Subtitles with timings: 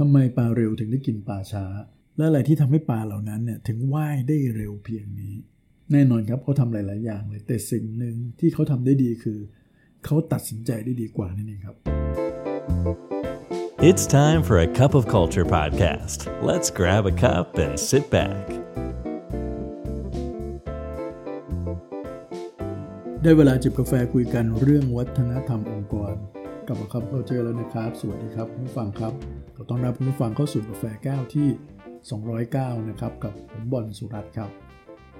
[0.04, 1.64] ำไมปลาเร็วถึงได้กินปลาช้า
[2.16, 5.34] และอะไรที่ทำให้ปลาเหล่านั้นเนี่ยถึงว่ายได้เร็วเพียงนี้
[5.92, 9.38] แน่นอนครับเขาทำหลาย ๆ อย่างเลย แต่สิ่งหนึ่งที่เขาทำได้ดีคือ
[10.04, 11.76] เขาตัดสินใจได้ดีกว่านั่นเองครับ
[13.88, 16.18] It's time for a cup of culture podcast.
[16.48, 18.44] Let's grab a cup and sit back.
[23.22, 26.14] ได้เวลาจิบกาแฟคุยกันเรื่องวัฒนธรรมองค์กร
[26.68, 29.12] กับคับเข้าเจอแล้วนะครับ สวัสดีครับคุณผู้ฟังครับ
[29.54, 31.48] ขอต้อนรับคุณผู้ฟังเข้าสู่กาแฟแก้วที่
[32.18, 34.50] 209 นะครับ กับผมบอลสุรัตน์ครับ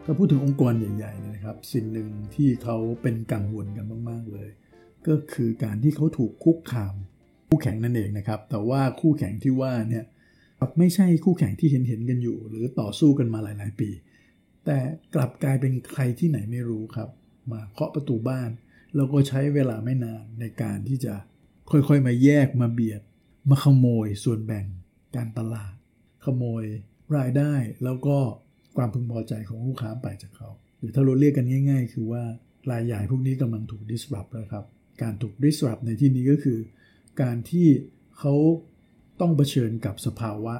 [0.04, 4.48] ถ้าพูดถึงองค์กรใหญ่ๆนะครับ สิ่งหนึ่งที่เขาเป็นกังวลกันมากๆเลย
[5.08, 6.94] ก็คือการที่เขาถูกคุกคาม
[7.48, 10.04] คู่แข่งนั่นเองนะครับ แต่ว่าคู่แข่งที่ว่าเนี่ย
[10.78, 13.90] ไม่ใช่คู่แข่งที่เห็นเห็นกันอยู่ หรือต่อสู้กันมาหลาย ๆ ปี
[14.64, 14.78] แต่
[15.14, 17.08] กลับกลายเป็นใครที่ไหนไม่รู้ครับ
[17.52, 18.50] มาเคาะประตูบ้าน
[18.96, 21.14] แล้วก็ใช้เวลาไม่นานในการที่จะ
[21.70, 23.02] ค่อยๆ มาแยกมาเบียด
[23.50, 24.66] มาขโมยส่วนแบ่ง
[25.16, 25.74] การตลาด
[26.24, 26.64] ขโมย
[27.16, 27.54] รายได้
[27.84, 28.18] แล้วก็
[28.76, 32.22] ความพึงพอใจของลูกค้าไปจากเขา หรือถ้าเราเรียกกันง่าย ๆ คือว่า
[32.70, 34.64] รายใหญ่พวกนี้กำลังถูก disrupt แล้วครับ
[35.02, 36.58] การถูก disrupt ในที่นี้ก็คือ
[37.22, 37.66] การที่
[38.18, 38.34] เขา
[39.20, 40.54] ต้องเผชิญกับสภาวะ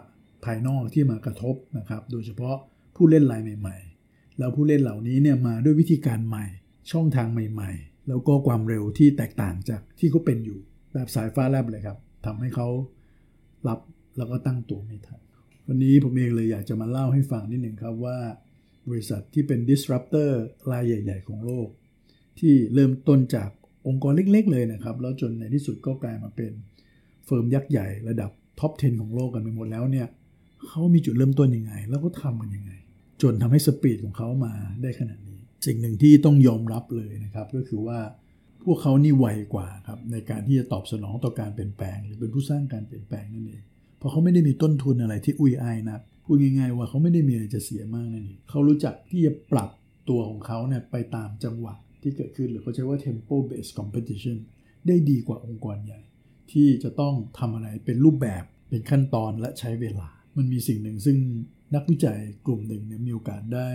[0.44, 2.56] ภายนอกที่มากระทบนะครับ โดยเฉพาะ
[2.96, 3.76] ผู้เล่นรายใหม่
[4.08, 6.46] ๆ แล้วผู้เล่นเหล่านี้เนี่ยมาด้วยวิธีการใหม่
[6.92, 10.60] ช่องทางใหม่ ๆ แล้วก็ความเร็วที่แตกต่างจากที่เขาเป็นอยู่
[10.92, 12.68] แบบสายฟ้าแลบเลยครับทำให้เขา
[13.68, 13.78] รับ
[14.16, 15.20] แล้วก็ตั้งตัวไม่ทัน
[15.66, 18.18] วันนี้ผมเองเลยอยากจะมาเล่าให้ฟังนิดหนึ่งครับว่า
[18.88, 20.30] บริษัทที่เป็น disruptor
[20.72, 21.68] รายใหญ่ ๆ ของโลก
[22.38, 23.50] ที่เริ่มต้นจาก
[23.88, 26.52] องค์กรเล็ก ๆ เลยนะครับ แล้วจนในที่สุดก็กลายมาเป็น
[27.26, 28.30] เฟิร์มยักษ์ใหญ่ระดับ
[28.60, 30.06] ท็อป 10 ของโลกกันไปหมดแล้วเนี่ย
[30.68, 32.72] เขามีจุดเริ่มต้นยังไง แล้วก็ทำกันยังไง
[33.22, 34.52] จนทำให้สปีดของเขามา
[34.82, 37.98] ได้ขนาดนี้ สิ่งหนึ่งที่ต้องยอมรับเลยนะครับ ก็คือว่า
[38.64, 43.62] พวกเขานี่ไวกว่าครับในการที่จะตอบสนองต่อการเปลี่ยนแปลง หรือเป็นผู้สร้างการเปลี่ยนแปลงนั่นเอง
[43.98, 49.70] เพราะเขาไม่ได้มีต้นทุนอะไรที่อุ้ยอายนะพูดง่าย ๆ ว่าเขาไม่ได้มีอะไรจะเสียมากนั่นเองเขารู้จักที่จะปรับ
[50.08, 54.36] ตัวของเขาเนี่ยไปตามจังหวะที่เกิดขึ้นหรือเขาใช้ว่า tempo based competition
[54.86, 56.00] ได้ดีกว่าองค์กรใหญ่
[56.52, 61.16] ที่จะต้องทำอะไรเป็นรูปแบบเป็นขั้นตอนและใช้เวลา มันมีสิ่งหนึ่งซึ่ง
[61.74, 63.68] นักวิจัยกลุ่มหนึ่งเนี่ยมีโอกาสได้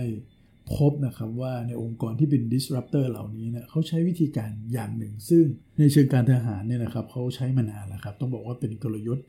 [0.72, 5.44] พบนะครับว่าในองค์กรที่เป็น disruptor เหล่านี้เนี่ยเขาใช้วิธีการอย่างหนึ่ง ซึ่ง
[5.78, 9.26] ในเชิงการทหารเนี่ยนะครับเขาใช้มานานแล้วครับต้องบอกว่าเป็นกลยุทธ์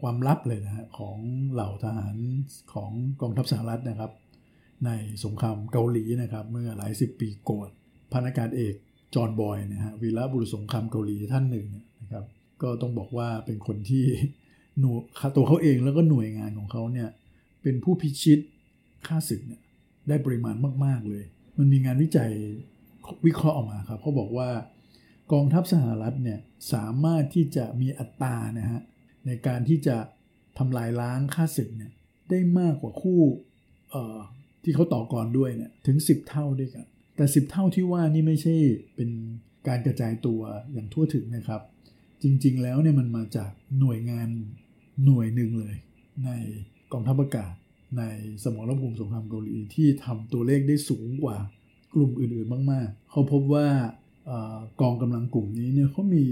[0.00, 1.18] ความลับเลยนะฮะของ
[1.52, 2.16] เหล่าทหาร
[2.74, 4.10] ของกองทัพสหรัฐนะครับ
[4.86, 4.90] ใน
[5.24, 7.68] สงครามเกาหลีนะครับ เมื่อหลายสิบปีก่อน
[8.12, 8.74] พันอากาศเอก
[9.14, 11.66] จอห์นบอยนะฮะวีระบุรุษสงครามเกาหลีท่านหนึ่ง
[12.00, 12.24] นะครับ
[12.62, 14.04] ก็ต้องบอกว่าเป็นคนที่
[14.80, 14.96] หน่ว
[15.28, 17.08] ยตัวเขาเองแล้วก็หน่วยงานของเขาเนี่ย
[17.62, 18.38] เป็นผู้พิชิต
[19.06, 19.60] ค่าศึกเนี่ย
[20.08, 21.24] ได้ปริมาณมาก ๆ เลย
[21.58, 22.32] มันมีงานวิจัย
[23.26, 24.50] วิเคราะห์ออกมาครับเขาบอกว่า
[25.32, 26.38] กองทัพสหรัฐเนี่ย
[26.72, 28.80] สามารถที่จะมีอัตรานะฮะ
[29.26, 29.96] ในการที่จะ
[30.58, 31.92] ทำลายล้างค่าศึกเนี่ย
[32.30, 33.22] ได้มากกว่าคู่
[34.62, 36.86] ที่เขาต่อกรด้วยเนี่ยถึง 10 เท่าด้วยกัน
[37.16, 38.54] แต่ 10 เท่าที่ว่านี่ไม่ใช่
[38.96, 39.10] เป็น
[39.68, 40.40] การกระจายตัว
[40.72, 41.62] อย่างทั่วถึงนะครับ
[42.22, 43.50] จริงๆแล้วเนี่ยมันมาจาก
[43.80, 44.28] หน่วยงาน
[45.04, 45.74] หน่วยหนึ่งเลย
[46.24, 46.30] ใน
[46.92, 47.54] กองทัพอากาศ
[47.98, 48.02] ใน
[48.44, 51.36] สมรภูมิสงครามเกาหลีที่ทำตัวเลขได้สูงกว่า
[51.94, 53.66] กลุ่มอื่นๆมากๆ เขาพบว่า
[54.80, 56.24] กองกำลังกลุ่มนี้เนี่ยเขามี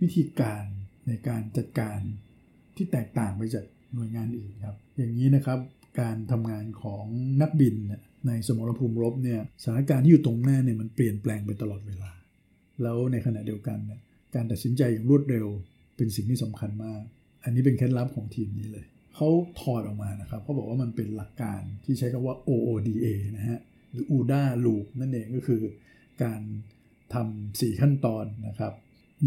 [0.00, 0.64] วิธีการ
[1.08, 1.98] ในการจัดการ
[2.76, 3.64] ที่แตกต่างไปจาก
[3.94, 5.58] หน่วยงานอื่นครับ อย่างนี้นะครับ
[6.00, 7.04] การทำงานของ
[7.42, 7.74] นักบิน
[8.26, 12.10] ในสมรภูมิรบเนี่ยสถานการณ์ที่อยู่ตรงหน้าเนี่ยมันเปลี่ยนแปลงไปตลอดเวลา
[12.82, 14.00] แล้วในขณะเดียวกันเนี่ย
[14.34, 15.46] การตัดสินใจอย่างรวดเร็ว
[15.96, 17.00] เป็นสิ่งที่สำคัญมาก
[17.44, 18.86] อันนี้เป็นเคล็ดลับของทีมนี้เลย
[19.20, 19.30] เขา
[19.60, 23.06] ถอดออกมานะครับเขาบอกว่ามันเป็นหลักการที่ใช้คำว่า OODA
[23.36, 23.60] นะฮะ
[23.92, 25.62] หรือ UDA Loop นั่นเองก็คือ
[26.22, 26.40] การ
[27.14, 28.72] ทำสี่ขั้นตอนนะครับ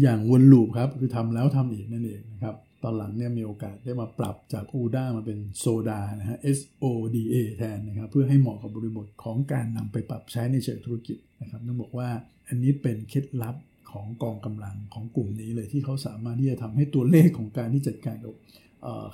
[0.02, 12.08] อย่างวนลูปครับคือทำแล้วทำอีกนั่นเองนะครับ ตอนหลังเนี่ยมีโอกาสได้มาปรับจาก UDA มาเป็นโซดานะฮะ SODA แทนนะครับ เพื่อให้เหมาะกับบริบทของการนำไปปรับใช้ในเชิงธุรกิจนะครับต้องบอกว่า
[12.48, 13.56] อันนี้เป็นเคล็ดลับ
[13.92, 18.34] ของกองกำลังของกลุ่มนี้เลยที่เขาสามารถที่จะทำให้ตัวเลขของการที่จัดการกับ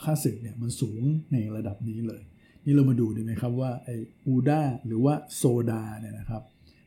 [0.03, 1.01] ค่าศึกเนี่ยมันสูง
[1.33, 2.23] ในระดับนี้เลย
[2.65, 3.89] นี่เรามาดูดีไหมครับว่าไอ
[4.27, 6.43] อูด้าหรือว่าโซดาเนี่ยนะครับ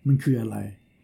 [0.08, 0.58] มันคืออะไร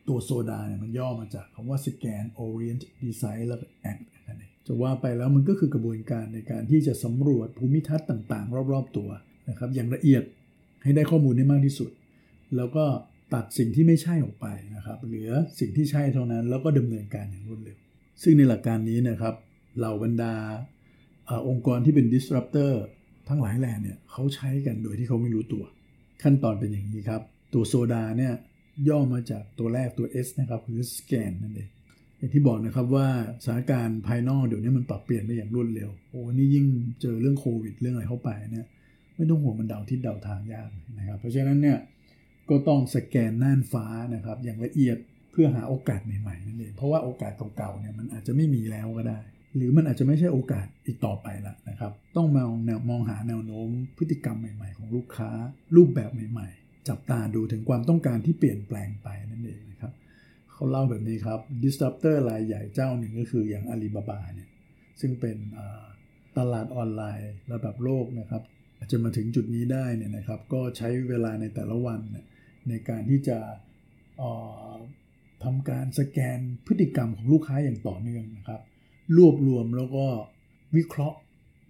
[0.08, 3.60] ตัวโซดาเนี่ยมันย่อมาจากคำว่า Scan Orient Design แล้ว
[3.92, 9.10] Act นั่นเองจะว่าไปแล้วมันก็คือกระบวนการในการที่จะสำรวจภูมิทัศน์ต่าง ๆ รอบๆตัว
[9.50, 10.24] นะครับอย่างละเอียด
[10.84, 11.92] ให้ได้ข้อมูลได้มากที่สุด
[12.58, 12.86] แล้วก็
[13.34, 17.78] ตัดสิ่งที่ไม่ใช่ออกไปนะครับเหลือสิ่งที่ใช่เท่านั้นแล้วก็ดำเนินการอย่างรวดเร็ว
[18.24, 19.36] ซึ่งในหลักการนี้นะครับ
[19.78, 20.34] เหล่าบรรดา
[21.48, 22.74] องค์กรที่เป็น disruptor
[23.30, 25.64] ทั้งหลายแหล่เนี่ยเขาใช้กันโดยที่เขาไม่รู้ตัว
[26.24, 27.22] ขั้นตอนเป็นอย่างนี้ครับ
[27.54, 28.34] ตัวโซดาเนี่ย
[28.90, 31.70] ย่อมาจากตัวแรกตัว S นะครับคือ scan นั่นเอง
[32.18, 33.08] อย่างที่บอกนะครับว่า
[33.44, 36.66] สถานการณ์ภายนอกเดี๋ยวนี้มันปรับเปลี่ยนไปอย่างรวดเร็วโอ้นี่ยิ่ง
[37.02, 38.68] เจอเรื่องโควิดเรื่องอะไรเข้าไปเนี่ย
[39.16, 41.78] ไม่ต้องห่วงมันเดาทิศเดาทางยากนะครับเพราะฉะนั้นเนี่ย
[42.50, 43.86] ก็ต้องสแกนน่านฟ้า
[44.16, 44.98] นะครับอย่างละเอียด
[45.32, 49.20] เพื่อหาโอกาสใหม่ๆนั่นเองเพราะว่าโอกาสเก่าๆเนี่ยมันอาจจะไม่มีแล้วก็ได้
[49.58, 53.68] หรือมันอาจจะไม่ใช่โอกาสอีกต่อไปละนะครับ ต้องมองแนวมองหาแนวโน้ม
[53.98, 55.30] พฤติกรรมใหม่ๆ ของลูกค้า
[55.76, 59.94] รูปแบบใหม่ๆ จับตาดูถึงความต้องการที่เปลี่ยนแปลงไปนั่นเองนะครับ
[60.52, 64.50] เขาเล่าแบบนี้ครับ disruptor รายใหญ่เจ้าหนึ่งก็คืออย่างอาลีบาบาเนี่ย
[65.02, 65.38] ซึ่งเป็น
[66.38, 68.44] ตลาดออนไลน์ระดับโลกนะครับ
[68.92, 72.00] จะมาถึงจุดนี้ได้เนี่ยนะครับก็ใช้เวลาในแต่ละวัน
[72.70, 73.38] ในการที่จะ
[75.44, 78.62] ทำการสแกนพฤติกรรมของลูกค้าอย่างต่อเนื่องนะครับ
[79.18, 80.06] รวบรวมแล้วก็
[80.76, 81.18] วิเคราะห์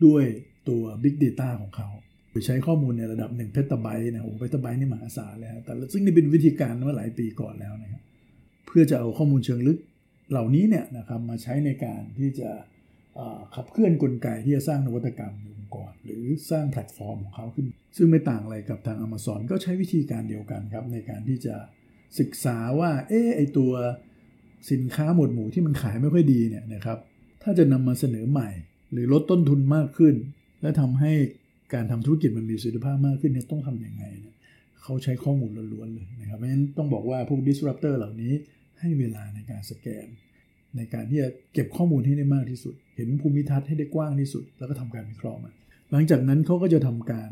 [0.06, 0.24] ด้วย
[0.70, 1.90] ตัว Big Data ของเขา
[2.30, 8.02] โดยใช้ข้อมูลในระดับ1เพตาไบต์นะโอ้เพตาไบต์นี่มหาศาลเลยแต่ซึ่งนี่เป็นวิธีการเมื่อหลายปีก่อนแล้วนะครับ
[8.68, 9.80] เพื่อจะเอาข้อมูลเชิงลึก
[10.32, 12.50] เหล่านี้เนี่ยนะครับมาใช้ในการที่จะ
[13.56, 17.68] ขับเคลื่อนกลไกที่จะสร้างนวัตกรรมองค์กรหรือสร้างแพลตฟอร์มของเขาขึ้น
[17.98, 21.56] ซึ่งไม่ต่างอะไรกับทาง Amazon ก็ใช้วิธีการเดียวกันครับ ในการที่จะ
[22.20, 23.72] ศึกษาว่าเออไอตัว
[24.72, 26.98] สินค้าหมวดหมู่ที่มันขายไม่ค่อยดีเนี่ยนะครับ
[27.44, 28.50] ถ้าจะนำมาเสนอใหม่
[28.92, 30.16] หรือลดต้นทุนมากขึ้น
[30.62, 31.14] และทำให้
[31.74, 34.36] การทำธุรกิจมันมีประสิทธิภาพมากขึ้นเนี่ยต้องทํำยังไงเนี่ย
[34.84, 38.34] เขาใช้ข้อมูลล้วนๆเลยนะครับเพราะฉะนั้นต้องบอกว่าพวก disruptor เหล่านี้
[38.80, 40.08] ให้เวลาในการสแกน
[40.78, 45.52] ในการที่จะเก็บข้อมูลให้ได้มากที่สุด เห็นภูมิทัศน์ให้ได้กว้างที่สุด แล้วก็ทำการวิเคราะห์มา
[45.92, 47.32] หลังจากนั้นเขาก็จะทำการ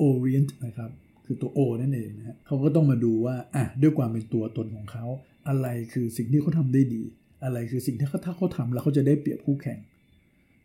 [0.00, 0.90] orient นะครับ
[1.26, 5.06] คือตัว O นั่นเองนะเขาก็ต้องมาดูว่าอะด้วยความเป็นตัวตนของเขา
[5.48, 7.02] อะไรคือสิ่งที่เขาทำได้ดี
[7.44, 9.78] อะไรคือสิ่งที่เขาถ้าเขาทำแล้วเขาจะได้เปรียบคู่แข่ง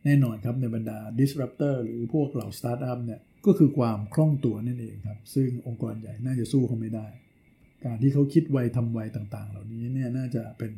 [0.05, 7.07] แน่นอนครับในบรรดา disruptor หรือพวกเหล่า startup เนี่ยก็คือความคล่องตัวนั่นเองครับ ซึ่งองค์กรใหญ่น่าจะสู้เขาไม่ได้
[7.85, 10.71] การที่เขาคิดไวทำไวต่างๆ เหล่านี้เนี่ยน่าจะเป็น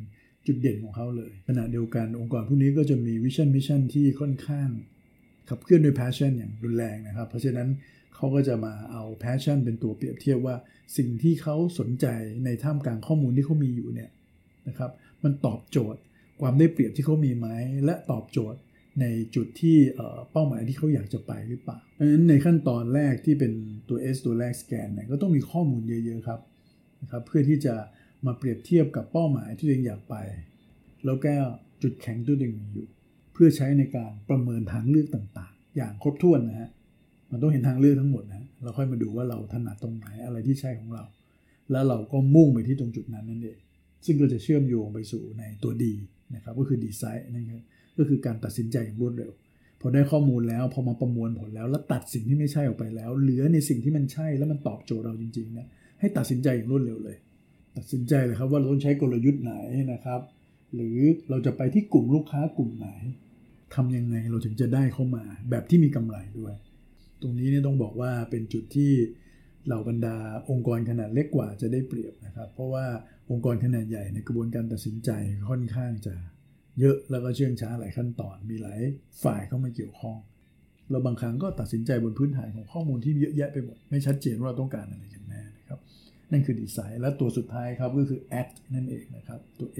[0.46, 4.68] จุดเด่นของเขาเลยขณะเดียวกันองค์กรพวกนี้ก็จะมี vision mission ที่ค่อนข้าง
[5.48, 7.68] ขับเคลื่อนด้วย passion อย่างรุนแรงนะครับ เพราะฉะนั้น
[8.14, 10.56] เขาก็จะมาเอา passion เป็นตัวเปรียบเทียบว่า
[10.96, 12.06] สิ่งที่เขาสนใจ
[12.44, 14.10] ในท่ามกลางข้อมูลที่เขามีอยู่เนี่ย
[14.68, 14.90] นะครับ
[15.24, 16.00] มันตอบโจทย์
[16.40, 17.48] ความได้เปรียบที่เขามีไหม
[17.84, 18.60] และตอบโจทย์
[19.00, 19.76] ในจุดที่
[20.32, 23.52] เป้าหมายที่เขาอยากจะไปหรือเปล่าเพราะฉะนั้นในขั้นตอนแรกที่เป็น
[23.88, 26.40] ตัว S ตัวแรกสแกนเนี่ยก็ต้องมีข้อมูลเยอะๆครับ
[27.02, 27.74] นะครับเพื่อที่จะ
[28.26, 30.14] มาเปรียบเทียบกับเป้าหมายที่ตัวเองอยากไป
[31.04, 31.34] แล้วก็
[31.82, 32.88] จุดแข็งตัวเองมีอยู่
[33.32, 36.70] เพื่อใช้ในการประเมินทางเลือกต่างๆ อย่างครบถ้วนนะฮะ
[37.30, 41.04] มันต้องเห็นทางเลือกทั้งหมดนะเราค่อยมาดูว่าเราถนัดตรงไหนอะไรที่ใช่ของเรา
[41.70, 43.58] แล้วเราก็มุ่งไปที่ตรงจุดนั้นนั่นเอง
[44.04, 45.94] ซึ่งก็จะเชื่อมโยงไปสู่ในตัวดี
[46.34, 47.46] นะครับก็คือดีไซน์นั่น
[47.98, 49.32] ก็คือการตัดสินใจอย่างรวดเร็ว
[49.80, 55.66] พอได้ข้อมูลแล้วพอมาประมวลผลแล้ว แล้วตัดสิ่งที่ไม่ใช่ออกไปแล้ว เหลือในสิ่งที่มันใช่แล้วมันตอบโจทย์เราจริงๆนะ
[56.00, 57.16] ให้ตัดสินใจอย่างรวดเร็วเลย
[57.76, 59.54] ตัดสินใจเลยครับว่าเราต้องใช้กลยุทธ์ไหน
[59.92, 60.20] นะครับ
[60.74, 60.98] หรือ
[61.30, 62.88] เราจะไปที่กลุ่มลูกค้ากลุ่มไหน
[63.74, 66.54] ทำยังไงเราถึงจะได้เข้ามา แบบที่มีกำไรด้วย
[67.22, 68.92] ตรงนี้เนี่ยต้องบอกว่าเป็นจุดที่
[69.66, 70.16] เหล่าบรรดา
[70.50, 72.86] องค์กรขนาดเล็กกว่าจะได้เปรียบนะครับ เพราะว่า
[73.30, 75.10] องค์กรขนาดใหญ่ในกระบวนการตัดสินใจ
[75.48, 76.14] ค่อนข้างจะ
[76.80, 78.80] เยอะแล้วก็เชื่องช้าหลายขั้นตอนมีหลาย
[79.24, 80.18] ฝ่ายเข้ามาเกี่ยวข้อง
[80.90, 85.78] เราบางครั้งก็ตัดสินใจบนพื้นฐานของข้อมูลที่เยอะแยะไปหมดไม่ชัดเจนว่าเราต้องการอะไรกันแน่นะครับ
[86.32, 89.78] นั่นคือดีไซน์และตัวสุดท้ายครับก็คือ act นั่นเองนะครับตัว A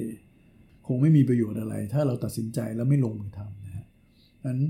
[0.87, 3.87] คงไม่มีประโยชน์อะไร ถ้าเราตัดสินใจแล้วไม่ลงมือทำนะฮะ
[4.45, 4.61] นั้น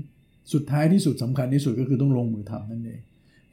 [0.53, 3.01] สุดท้ายที่สุดสำคัญที่สุดก็คือต้องลงมือทำนั่นเอง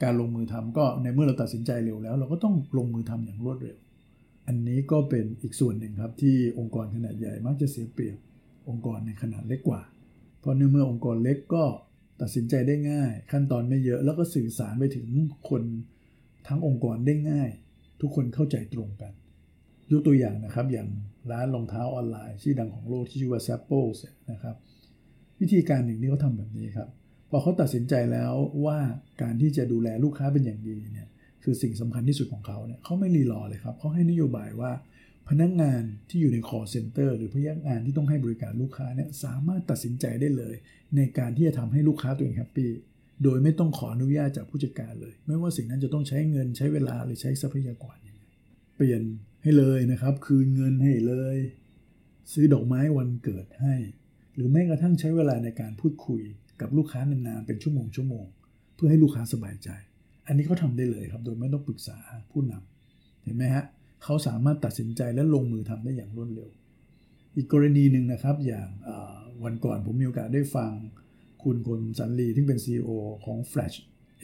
[0.02, 3.76] การลงมือทำก็ในเมื่อเราตัดสินใจเร็วแล้ว เราก็ต้องลงมือทำอย่างรวดเร็ว
[4.46, 8.18] อันนี้ก็เป็นอีกส่วนหนึ่งครับที่องค์กรขนาดใหญ่มักจะเสียเปรียบ
[8.68, 9.82] องค์กรในขนาดเล็กกว่า
[10.40, 11.64] เพราะในเมื่อองค์กรเล็กก็
[12.20, 15.06] ตัดสินใจได้ง่าย ขั้นตอนไม่เยอะแล้วก็สื่อสารไปถึง
[15.48, 15.62] คน
[16.48, 17.50] ทั้งองค์กรได้ง่าย
[18.00, 19.12] ทุกคนเข้าใจตรงกัน
[19.92, 20.88] ยกตัวอย่างนะครับอย่าง
[21.30, 23.98] ร้านรองเท้าออนไลน์ชื่อดังของโลกที่ชื่อว่า Zappos
[24.32, 24.56] นะครับ
[25.40, 26.88] วิธีการหนึ่งที่เขาทำแบบนี้ครับ
[27.30, 28.34] พอเขาตัดสินใจแล้ว
[28.64, 28.78] ว่า
[29.22, 31.08] การที่จะดูแลลูกค้าเป็นอย่างดีเนี่ย
[31.42, 34.72] คือสิ่งสำคัญที่สุดของเขาเนี่ยเขาไม่รีรอเลยครับเขาให้นโยบายว่า
[35.28, 40.54] พนักงงานที่อยู่ใน call center หรือพนักงานที่ต้องให้บริการลูกค้าเนี่ยสามารถตัดสินใจได้เลย
[40.96, 42.70] ในการที่จะทำให้ลูกค้าตัวเองแฮปปี้
[43.24, 48.22] โดยไม่ต้องขออนุญาตจากผู้จัดการเลย ไม่ว่าสิ่งนั้นจะต้องใช้เงินใช้เวลาหรือใช้ทรัพยากรยังไง
[48.76, 49.02] เปลี่ยน
[49.42, 51.38] ให้เลยนะครับ คืนเงินให้เลย
[52.32, 53.74] ซื้อดอกไม้วันเกิดให้
[54.34, 56.22] หรือแม้กระทั่งใช้เวลาในการพูดคุย
[56.60, 58.24] กับลูกค้านานๆเป็นชั่วโมงชั่วโมง
[58.74, 59.68] เพื่อให้ลูกค้าสบายใจ
[60.26, 61.98] อันนี้เขาทาได้เลยครับโดยไม่ต้องปรึกษา
[62.30, 63.64] ผู้นำเห็นไหมฮะ
[64.04, 66.50] เขาสามารถตัดสินใจและลงมือทำได้อย่างรวดเร็ว
[67.36, 68.68] อีกกรณีหนึ่งนะครับอย่าง
[69.44, 70.72] วันก่อนผมมีโอกาสได้ฟัง
[71.42, 72.90] คุณคนสันลีที่เป็น CEO
[73.24, 73.76] ของ Flash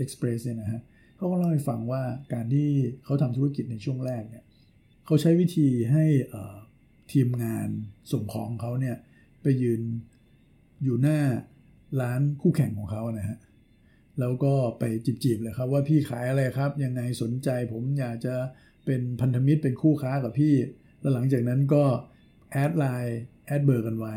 [0.02, 0.80] Express เนี่ยนะฮะ
[1.16, 2.02] เขาก็เล่าให้ฟังว่า
[2.32, 2.68] การที่
[3.04, 4.44] เขาทำธุรกิจในช่วงแรกเนี่ย
[5.06, 6.04] เขาใช้วิธีให้
[7.12, 7.68] ทีมงาน
[8.12, 8.96] ส่งของเขาเนี่ย
[9.42, 9.80] ไปยืน
[10.84, 11.18] อยู่หน้า
[12.00, 13.38] ร้านคู่แข่งของเขานะฮะ
[14.20, 18.34] แล้วก็ไปจีบๆเลยครับว่าพี่ขายอะไรครับ ยังไงสนใจผมอยากจะ
[18.84, 20.54] เป็นพันธมิตรเป็นคู่ค้ากับพี่
[21.00, 21.84] แล้วหลังจากนั้นก็
[22.52, 24.14] add ไลน์ add เบอร์กันไว้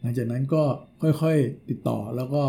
[0.00, 0.62] หลังจากนั้นก็
[1.02, 2.42] ค่อยๆติดต่อแล้วก็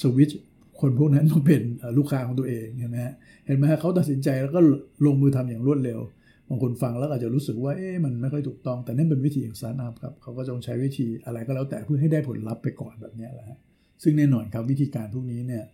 [0.00, 0.38] สวิตช์
[0.80, 1.62] คนพวกนั้นมาเป็น
[1.98, 3.14] ลูกค้าของตัวเองเห็นไหมฮะ
[3.46, 4.60] เห็นไหมฮะเขาตัดสินใจแล้วก็
[5.06, 6.00] ลงมือทำอย่างรวดเร็ว
[6.48, 13.58] บางคนฟังแล้วอาจจะรู้สึกว่าเอ๊ะมันไม่ค่อยถูกต้องแต่นั่นเป็นวิธีของสตาร์ทอัพครับเขาก็จะใช้วิธีอะไรก็แล้วแต่เพื่อให้ได้ผลลัพธ์ไปก่อนแบบนี้แหละ
[14.02, 15.64] ซึ่งแน่นอนครับวิธีการพวกนี้เนี่ย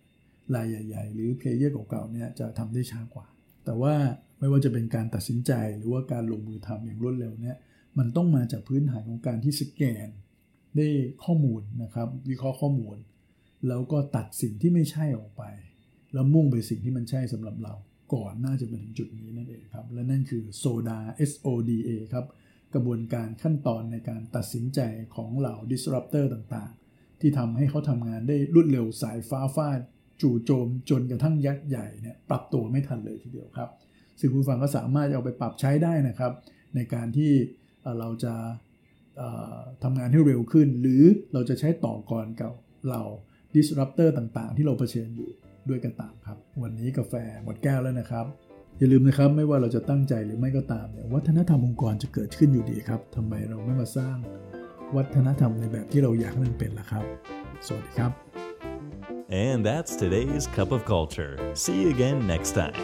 [0.55, 3.27] รายใหญ่ ๆ หรือ player เก่าๆเนี่ยจะทำได้ช้ากว่า
[3.65, 3.93] แต่ว่า
[4.39, 7.57] ไม่ว่าจะเป็นการตัดสินใจหรือว่าการลงมือทำอย่างรวดเร็วเนี่ย
[7.97, 10.07] มันต้องมาจากพื้นฐานของการที่สแกน
[10.75, 10.87] ได้
[11.23, 12.97] ข้อมูลนะครับวิเคราะห์ข้อมูล
[13.67, 15.43] แล้วก็ตัดสิ่งที่ไม่ใช่ออกไป
[16.13, 17.73] แล้วมุ่งไปสิ่งที่มันใช่สำหรับเรา
[18.13, 22.25] ก่อนน่าจะไปถึงจุดนี้นั่นเองครับและนั่นคือ SODA S O D A ครับ
[22.73, 24.79] กระบวนการขั้นตอนในการตัดสินใจ
[25.15, 26.71] ของเหล่า disruptor ต่าง
[27.21, 29.79] ที่ทำให้เขาทำงานได้รวดเร็วสายฟ้าฟาด
[30.21, 33.69] จู่โจมจนกระทั่งยักษ์ใหญ่เนี่ยปรับตัวไม่ทันเลยทีเดียวครับ
[34.19, 36.31] ซึ่งคุณฟังก็สามารถเอาไปปรับใช้ได้นะครับ
[36.75, 37.31] ในการที่
[37.99, 38.33] เราจะ
[39.83, 41.03] ทำงานให้เร็วขึ้น หรือ
[41.33, 42.53] เราจะใช้ต่อกรกับ
[42.89, 43.01] เรา
[43.53, 45.29] disruptor ต่างๆ ที่เราเผชิญอยู่
[45.69, 48.25] ด้วยกันต่ามครับ วันนี้กาแฟหมดแก้วแล้วนะครับ
[48.77, 54.17] อย่าลืมนะครับไม่ว่าเราจะตั้งใจหรือไม่ก็ตามเนี่ยวัฒนธรรมองค์กรจะเกิดขึ้นอยู่ดีครับทำไมเราไม่มาสร้าง
[54.95, 57.03] วัฒนธรรมในแบบที่เราอยากให้มันเป็นล่ะครับ
[57.67, 58.11] สวัสดีครับ
[59.29, 61.33] And that's today's Cup of Culture.
[61.55, 62.77] See you again next time.